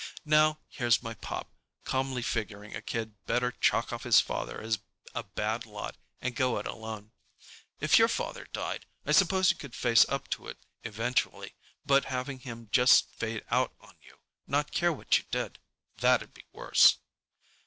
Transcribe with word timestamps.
Now 0.25 0.57
here's 0.67 1.03
my 1.03 1.13
pop 1.13 1.51
calmly 1.83 2.23
figuring 2.23 2.75
a 2.75 2.81
kid 2.81 3.23
better 3.27 3.51
chalk 3.51 3.93
off 3.93 4.01
his 4.01 4.19
father 4.19 4.59
as 4.59 4.79
a 5.13 5.21
bad 5.21 5.67
lot 5.67 5.95
and 6.21 6.35
go 6.35 6.57
it 6.57 6.65
alone. 6.65 7.11
If 7.79 7.99
your 7.99 8.07
father 8.07 8.47
died, 8.51 8.87
I 9.05 9.11
suppose 9.11 9.51
you 9.51 9.57
could 9.57 9.75
face 9.75 10.03
up 10.09 10.27
to 10.31 10.47
it 10.47 10.57
eventually, 10.83 11.53
but 11.85 12.05
having 12.05 12.39
him 12.39 12.69
just 12.71 13.11
fade 13.13 13.45
out 13.51 13.75
on 13.79 13.93
you, 14.01 14.17
not 14.47 14.71
care 14.71 14.91
what 14.91 15.19
you 15.19 15.25
did—that'd 15.29 16.33
be 16.33 16.45
worse. 16.51 16.97